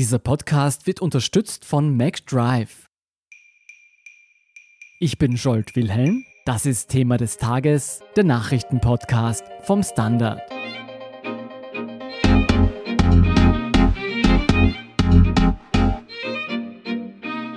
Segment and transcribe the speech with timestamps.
[0.00, 2.86] Dieser Podcast wird unterstützt von MacDrive.
[4.98, 6.24] Ich bin Scholt Wilhelm.
[6.46, 10.40] Das ist Thema des Tages, der Nachrichtenpodcast vom Standard.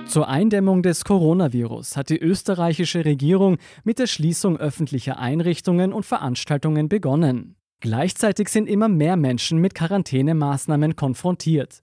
[0.06, 6.90] Zur Eindämmung des Coronavirus hat die österreichische Regierung mit der Schließung öffentlicher Einrichtungen und Veranstaltungen
[6.90, 7.56] begonnen.
[7.80, 11.80] Gleichzeitig sind immer mehr Menschen mit Quarantänemaßnahmen konfrontiert.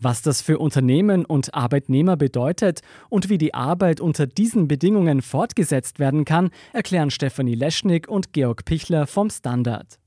[0.00, 5.98] Was das für Unternehmen und Arbeitnehmer bedeutet und wie die Arbeit unter diesen Bedingungen fortgesetzt
[5.98, 9.98] werden kann, erklären Stefanie Leschnik und Georg Pichler vom Standard.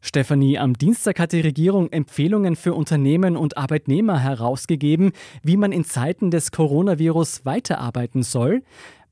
[0.00, 5.84] Stefanie, am Dienstag hat die Regierung Empfehlungen für Unternehmen und Arbeitnehmer herausgegeben, wie man in
[5.84, 8.62] Zeiten des Coronavirus weiterarbeiten soll.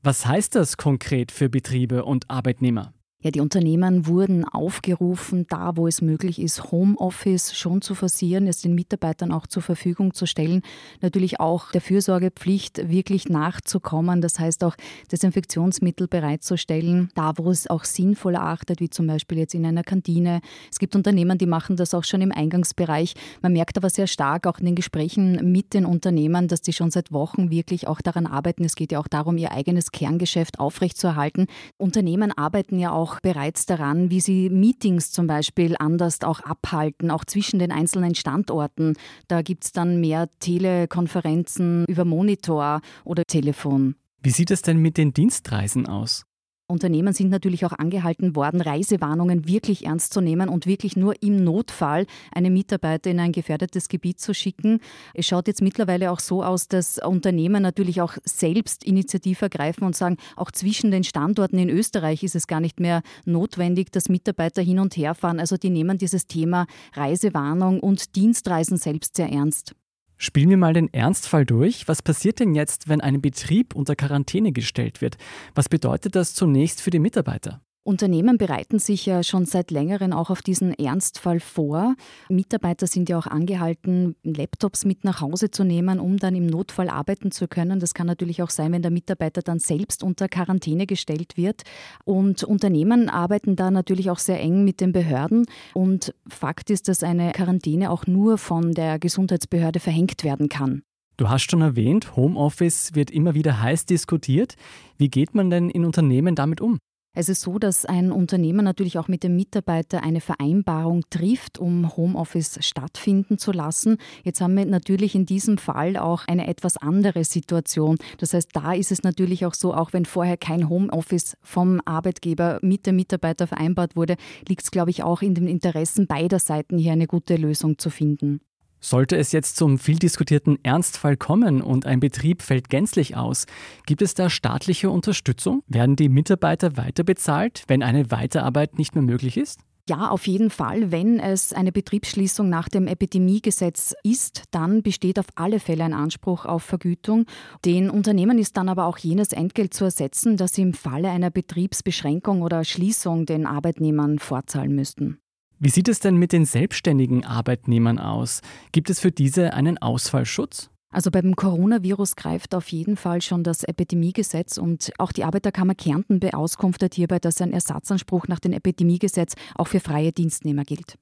[0.01, 2.93] Was heißt das konkret für Betriebe und Arbeitnehmer?
[3.21, 8.61] Ja, die Unternehmen wurden aufgerufen, da wo es möglich ist, Homeoffice schon zu forcieren, es
[8.61, 10.61] den Mitarbeitern auch zur Verfügung zu stellen.
[11.01, 14.77] Natürlich auch der Fürsorgepflicht wirklich nachzukommen, das heißt auch
[15.11, 20.39] Desinfektionsmittel bereitzustellen, da wo es auch sinnvoll erachtet, wie zum Beispiel jetzt in einer Kantine.
[20.71, 23.15] Es gibt Unternehmen, die machen das auch schon im Eingangsbereich.
[23.41, 26.89] Man merkt aber sehr stark auch in den Gesprächen mit den Unternehmen, dass die schon
[26.89, 28.63] seit Wochen wirklich auch daran arbeiten.
[28.63, 31.47] Es geht ja auch darum, ihr eigenes Kerngeschäft aufrechtzuerhalten.
[31.75, 37.11] Unternehmen arbeiten ja auch auch bereits daran, wie sie Meetings zum Beispiel anders auch abhalten,
[37.11, 38.95] auch zwischen den einzelnen Standorten.
[39.27, 43.95] Da gibt es dann mehr Telekonferenzen über Monitor oder Telefon.
[44.21, 46.25] Wie sieht es denn mit den Dienstreisen aus?
[46.69, 51.43] Unternehmen sind natürlich auch angehalten worden, Reisewarnungen wirklich ernst zu nehmen und wirklich nur im
[51.43, 54.79] Notfall eine Mitarbeiter in ein gefährdetes Gebiet zu schicken.
[55.13, 59.95] Es schaut jetzt mittlerweile auch so aus, dass Unternehmen natürlich auch selbst Initiative ergreifen und
[59.95, 64.61] sagen, auch zwischen den Standorten in Österreich ist es gar nicht mehr notwendig, dass Mitarbeiter
[64.61, 65.39] hin und her fahren.
[65.39, 69.73] Also die nehmen dieses Thema Reisewarnung und Dienstreisen selbst sehr ernst.
[70.21, 71.87] Spielen wir mal den Ernstfall durch.
[71.87, 75.17] Was passiert denn jetzt, wenn ein Betrieb unter Quarantäne gestellt wird?
[75.55, 77.61] Was bedeutet das zunächst für die Mitarbeiter?
[77.83, 81.95] Unternehmen bereiten sich ja schon seit längerem auch auf diesen Ernstfall vor.
[82.29, 86.89] Mitarbeiter sind ja auch angehalten, Laptops mit nach Hause zu nehmen, um dann im Notfall
[86.89, 87.79] arbeiten zu können.
[87.79, 91.63] Das kann natürlich auch sein, wenn der Mitarbeiter dann selbst unter Quarantäne gestellt wird.
[92.03, 95.45] Und Unternehmen arbeiten da natürlich auch sehr eng mit den Behörden.
[95.73, 100.83] Und Fakt ist, dass eine Quarantäne auch nur von der Gesundheitsbehörde verhängt werden kann.
[101.17, 104.55] Du hast schon erwähnt, Homeoffice wird immer wieder heiß diskutiert.
[104.97, 106.77] Wie geht man denn in Unternehmen damit um?
[107.19, 111.97] Es ist so, dass ein Unternehmer natürlich auch mit dem Mitarbeiter eine Vereinbarung trifft, um
[111.97, 113.97] Homeoffice stattfinden zu lassen.
[114.23, 117.97] Jetzt haben wir natürlich in diesem Fall auch eine etwas andere Situation.
[118.19, 122.59] Das heißt, da ist es natürlich auch so, auch wenn vorher kein Homeoffice vom Arbeitgeber
[122.61, 124.15] mit dem Mitarbeiter vereinbart wurde,
[124.47, 127.89] liegt es, glaube ich, auch in den Interessen beider Seiten hier eine gute Lösung zu
[127.89, 128.39] finden.
[128.79, 133.45] Sollte es jetzt zum viel diskutierten Ernstfall kommen und ein Betrieb fällt gänzlich aus,
[133.85, 135.63] gibt es da staatliche Unterstützung?
[135.67, 139.59] Werden die Mitarbeiter weiter bezahlt, wenn eine Weiterarbeit nicht mehr möglich ist?
[139.89, 140.91] Ja, auf jeden Fall.
[140.91, 146.45] Wenn es eine Betriebsschließung nach dem Epidemiegesetz ist, dann besteht auf alle Fälle ein Anspruch
[146.45, 147.25] auf Vergütung.
[147.65, 151.31] Den Unternehmen ist dann aber auch jenes Entgelt zu ersetzen, das sie im Falle einer
[151.31, 155.19] Betriebsbeschränkung oder Schließung den Arbeitnehmern vorzahlen müssten.
[155.61, 158.39] Wie sieht es denn mit den selbstständigen Arbeitnehmern aus?
[158.71, 160.69] Gibt es für diese einen Ausfallschutz?
[160.89, 166.21] Also beim Coronavirus greift auf jeden Fall schon das Epidemiegesetz und auch die Arbeiterkammer Kärnten
[166.21, 170.95] beauskunftet hierbei, dass ein Ersatzanspruch nach dem Epidemiegesetz auch für freie Dienstnehmer gilt.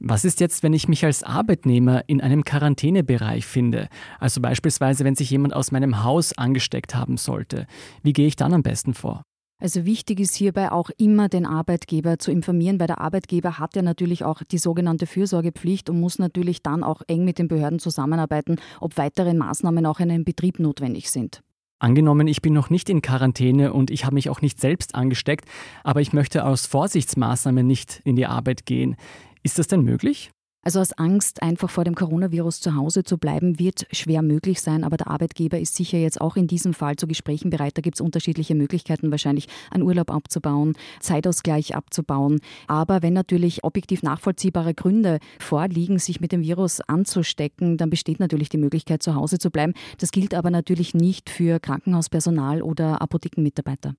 [0.00, 3.88] Was ist jetzt, wenn ich mich als Arbeitnehmer in einem Quarantänebereich finde?
[4.20, 7.66] Also beispielsweise, wenn sich jemand aus meinem Haus angesteckt haben sollte.
[8.02, 9.22] Wie gehe ich dann am besten vor?
[9.58, 13.82] Also wichtig ist hierbei auch immer den Arbeitgeber zu informieren, weil der Arbeitgeber hat ja
[13.82, 18.56] natürlich auch die sogenannte Fürsorgepflicht und muss natürlich dann auch eng mit den Behörden zusammenarbeiten,
[18.80, 21.42] ob weitere Maßnahmen auch in einem Betrieb notwendig sind.
[21.78, 25.46] Angenommen, ich bin noch nicht in Quarantäne und ich habe mich auch nicht selbst angesteckt,
[25.82, 28.96] aber ich möchte aus Vorsichtsmaßnahmen nicht in die Arbeit gehen.
[29.42, 30.30] Ist das denn möglich?
[30.64, 34.82] Also aus Angst, einfach vor dem Coronavirus zu Hause zu bleiben, wird schwer möglich sein.
[34.82, 37.76] Aber der Arbeitgeber ist sicher jetzt auch in diesem Fall zu Gesprächen bereit.
[37.76, 42.40] Da gibt es unterschiedliche Möglichkeiten, wahrscheinlich einen Urlaub abzubauen, Zeitausgleich abzubauen.
[42.66, 48.48] Aber wenn natürlich objektiv nachvollziehbare Gründe vorliegen, sich mit dem Virus anzustecken, dann besteht natürlich
[48.48, 49.74] die Möglichkeit, zu Hause zu bleiben.
[49.98, 53.94] Das gilt aber natürlich nicht für Krankenhauspersonal oder Apothekenmitarbeiter.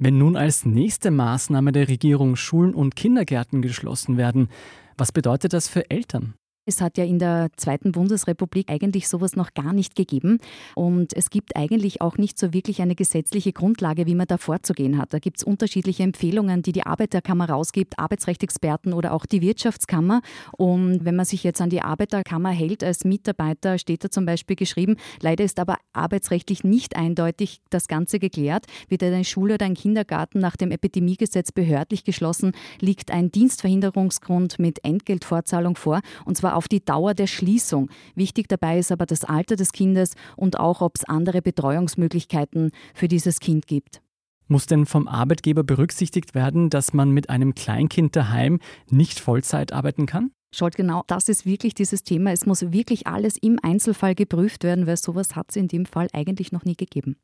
[0.00, 4.48] Wenn nun als nächste Maßnahme der Regierung Schulen und Kindergärten geschlossen werden,
[4.98, 6.34] was bedeutet das für Eltern?
[6.68, 10.38] Es hat ja in der Zweiten Bundesrepublik eigentlich sowas noch gar nicht gegeben.
[10.74, 14.98] Und es gibt eigentlich auch nicht so wirklich eine gesetzliche Grundlage, wie man da vorzugehen
[14.98, 15.14] hat.
[15.14, 20.20] Da gibt es unterschiedliche Empfehlungen, die die Arbeiterkammer rausgibt, Arbeitsrechtsexperten oder auch die Wirtschaftskammer.
[20.58, 24.56] Und wenn man sich jetzt an die Arbeiterkammer hält als Mitarbeiter, steht da zum Beispiel
[24.56, 28.66] geschrieben, leider ist aber arbeitsrechtlich nicht eindeutig das Ganze geklärt.
[28.88, 34.84] Wird eine Schule oder ein Kindergarten nach dem Epidemiegesetz behördlich geschlossen, liegt ein Dienstverhinderungsgrund mit
[34.84, 36.00] Entgeltvorzahlung vor.
[36.26, 37.88] Und zwar auf die Dauer der Schließung.
[38.16, 43.06] Wichtig dabei ist aber das Alter des Kindes und auch, ob es andere Betreuungsmöglichkeiten für
[43.06, 44.02] dieses Kind gibt.
[44.48, 48.58] Muss denn vom Arbeitgeber berücksichtigt werden, dass man mit einem Kleinkind daheim
[48.90, 50.32] nicht Vollzeit arbeiten kann?
[50.52, 52.32] Schaut, genau das ist wirklich dieses Thema.
[52.32, 56.08] Es muss wirklich alles im Einzelfall geprüft werden, weil sowas hat es in dem Fall
[56.12, 57.16] eigentlich noch nie gegeben.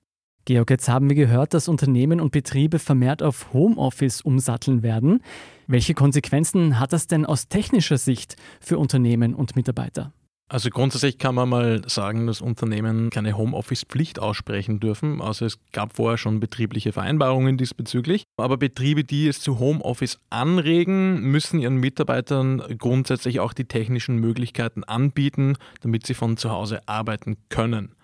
[0.47, 5.23] Georg, jetzt haben wir gehört, dass Unternehmen und Betriebe vermehrt auf Homeoffice umsatteln werden.
[5.67, 10.13] Welche Konsequenzen hat das denn aus technischer Sicht für Unternehmen und Mitarbeiter?
[10.47, 15.23] Also grundsätzlich kann man mal sagen, dass Unternehmen keine Homeoffice-Pflicht aussprechen dürfen.
[15.23, 18.25] Also es gab vorher schon betriebliche Vereinbarungen diesbezüglich.
[18.37, 24.85] Aber Betriebe, die es zu Homeoffice anregen, müssen ihren Mitarbeitern grundsätzlich auch die technischen Möglichkeiten
[24.85, 27.95] anbieten, damit sie von zu Hause arbeiten können.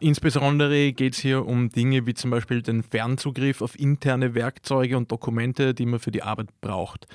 [0.00, 5.10] Insbesondere geht es hier um Dinge wie zum Beispiel den Fernzugriff auf interne Werkzeuge und
[5.10, 7.06] Dokumente, die man für die Arbeit braucht.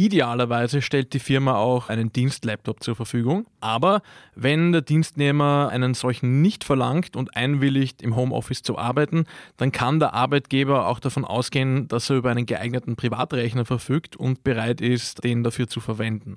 [0.00, 3.48] Idealerweise stellt die Firma auch einen Dienstlaptop zur Verfügung.
[3.58, 4.02] Aber
[4.36, 9.24] wenn der Dienstnehmer einen solchen nicht verlangt und einwilligt, im Homeoffice zu arbeiten,
[9.56, 14.44] dann kann der Arbeitgeber auch davon ausgehen, dass er über einen geeigneten Privatrechner verfügt und
[14.44, 16.36] bereit ist, den dafür zu verwenden.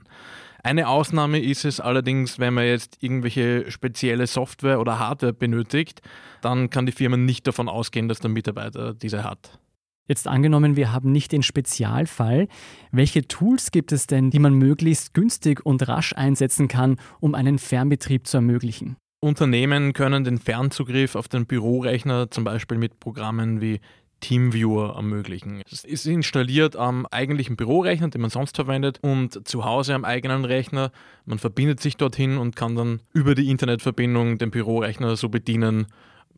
[0.63, 6.01] Eine Ausnahme ist es allerdings, wenn man jetzt irgendwelche spezielle Software oder Hardware benötigt,
[6.41, 9.60] dann kann die Firma nicht davon ausgehen, dass der Mitarbeiter diese hat.
[10.07, 12.47] Jetzt angenommen, wir haben nicht den Spezialfall.
[12.91, 17.59] Welche Tools gibt es denn, die man möglichst günstig und rasch einsetzen kann, um einen
[17.59, 18.97] Fernbetrieb zu ermöglichen?
[19.23, 23.79] Unternehmen können den Fernzugriff auf den Bürorechner zum Beispiel mit Programmen wie
[24.21, 25.61] Teamviewer ermöglichen.
[25.69, 30.45] Es ist installiert am eigentlichen Bürorechner, den man sonst verwendet, und zu Hause am eigenen
[30.45, 30.91] Rechner.
[31.25, 35.87] Man verbindet sich dorthin und kann dann über die Internetverbindung den Bürorechner so bedienen,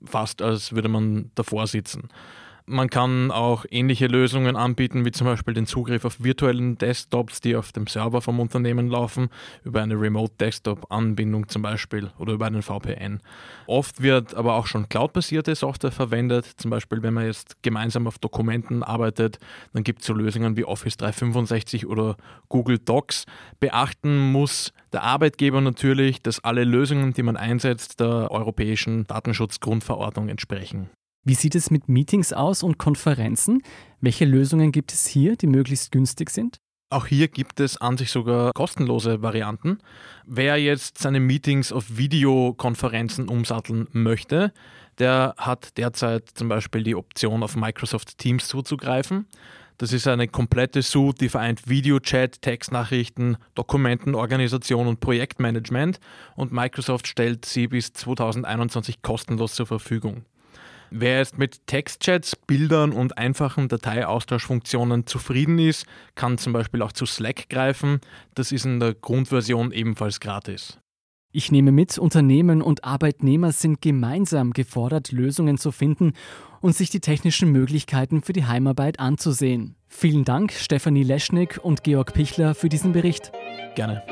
[0.04, 2.10] fast als würde man davor sitzen.
[2.66, 7.58] Man kann auch ähnliche Lösungen anbieten, wie zum Beispiel den Zugriff auf virtuellen Desktops, die
[7.58, 9.28] auf dem Server vom Unternehmen laufen,
[9.66, 13.20] über eine Remote Desktop-Anbindung zum Beispiel oder über einen VPN.
[13.68, 18.18] Oft wird aber auch schon cloud-basierte Software verwendet, zum Beispiel wenn man jetzt gemeinsam auf
[18.18, 19.40] Dokumenten arbeitet,
[19.74, 22.16] dann gibt es so Lösungen wie Office 365 oder
[22.48, 23.26] Google Docs.
[23.60, 30.90] Beachten muss der Arbeitgeber natürlich, dass alle Lösungen, die man einsetzt, der europäischen Datenschutzgrundverordnung entsprechen.
[31.26, 33.62] Wie sieht es mit Meetings aus und Konferenzen?
[34.02, 36.58] Welche Lösungen gibt es hier, die möglichst günstig sind?
[36.90, 39.78] Auch hier gibt es an sich sogar kostenlose Varianten.
[40.26, 44.52] Wer jetzt seine Meetings auf Videokonferenzen umsatteln möchte,
[45.00, 49.26] der hat derzeit zum Beispiel die Option, auf Microsoft Teams zuzugreifen.
[49.78, 56.02] Das ist eine komplette Suite, die vereint Videochat, Textnachrichten, Dokumentenorganisation und Projektmanagement
[56.36, 60.26] und Microsoft stellt sie bis 2021 kostenlos zur Verfügung.
[60.96, 67.08] Wer jetzt mit Textchats, Bildern und einfachen Dateiaustauschfunktionen zufrieden ist, kann zum Beispiel auch zu
[67.08, 68.00] Slack greifen.
[68.36, 70.78] Das ist in der Grundversion ebenfalls gratis.
[71.32, 76.14] Ich nehme mit, Unternehmen und Arbeitnehmer sind gemeinsam gefordert, Lösungen zu finden
[76.62, 79.76] und sich die technischen Möglichkeiten für die Heimarbeit anzusehen.
[79.88, 83.32] Vielen Dank, Stefanie Leschnik und Georg Pichler, für diesen Bericht.
[83.74, 84.04] Gerne.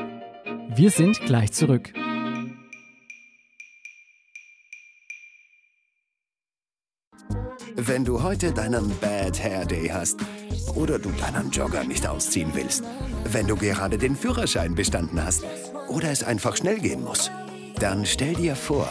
[0.76, 1.94] Wir sind gleich zurück.
[7.76, 10.20] Wenn du heute deinen Bad Hair Day hast
[10.76, 12.84] oder du deinen Jogger nicht ausziehen willst,
[13.26, 15.44] wenn du gerade den Führerschein bestanden hast
[15.88, 17.32] oder es einfach schnell gehen muss,
[17.80, 18.88] dann stell dir vor,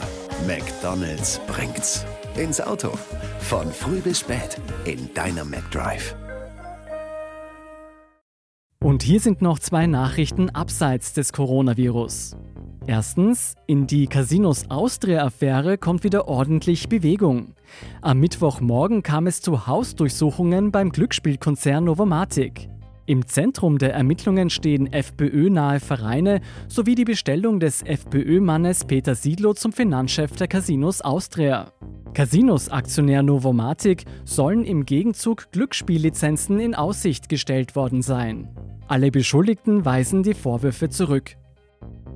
[0.46, 2.04] McDonald's bringt's
[2.36, 2.90] ins Auto.
[3.40, 6.16] Von früh bis spät in deinem McDrive.
[8.82, 12.36] Und hier sind noch zwei Nachrichten abseits des Coronavirus.
[12.90, 17.54] Erstens, in die Casinos Austria-Affäre kommt wieder ordentlich Bewegung.
[18.02, 22.68] Am Mittwochmorgen kam es zu Hausdurchsuchungen beim Glücksspielkonzern Novomatic.
[23.06, 29.72] Im Zentrum der Ermittlungen stehen FPÖ-nahe Vereine sowie die Bestellung des FPÖ-Mannes Peter Siedlow zum
[29.72, 31.70] Finanzchef der Casinos Austria.
[32.12, 38.48] Casinos-Aktionär Novomatic sollen im Gegenzug Glücksspiellizenzen in Aussicht gestellt worden sein.
[38.88, 41.36] Alle Beschuldigten weisen die Vorwürfe zurück.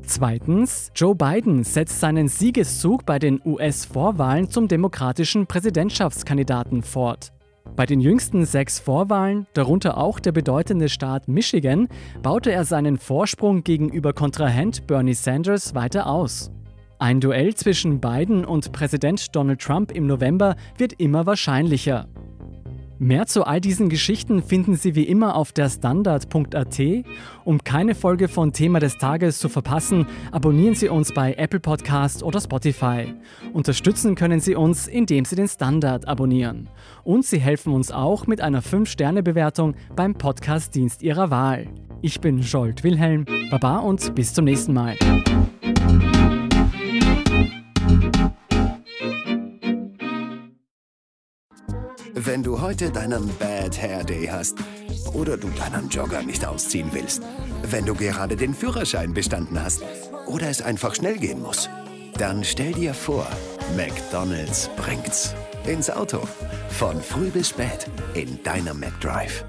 [0.07, 7.33] Zweitens, Joe Biden setzt seinen Siegeszug bei den US-Vorwahlen zum demokratischen Präsidentschaftskandidaten fort.
[7.75, 11.89] Bei den jüngsten sechs Vorwahlen, darunter auch der bedeutende Staat Michigan,
[12.23, 16.51] baute er seinen Vorsprung gegenüber Kontrahent Bernie Sanders weiter aus.
[16.99, 22.07] Ein Duell zwischen Biden und Präsident Donald Trump im November wird immer wahrscheinlicher.
[22.99, 26.81] Mehr zu all diesen Geschichten finden Sie wie immer auf der Standard.at.
[27.45, 32.23] Um keine Folge von Thema des Tages zu verpassen, abonnieren Sie uns bei Apple Podcast
[32.23, 33.13] oder Spotify.
[33.53, 36.69] Unterstützen können Sie uns, indem Sie den Standard abonnieren.
[37.03, 41.67] Und Sie helfen uns auch mit einer 5-Sterne-Bewertung beim Podcast-Dienst Ihrer Wahl.
[42.01, 44.97] Ich bin Scholt Wilhelm, Baba und bis zum nächsten Mal.
[52.15, 54.59] Wenn du heute deinen Bad Hair Day hast
[55.13, 57.23] oder du deinen Jogger nicht ausziehen willst,
[57.63, 59.83] wenn du gerade den Führerschein bestanden hast
[60.27, 61.69] oder es einfach schnell gehen muss,
[62.17, 63.27] dann stell dir vor,
[63.77, 65.35] McDonald's bringt's
[65.67, 66.21] ins Auto.
[66.69, 69.45] Von früh bis spät in deinem McDrive.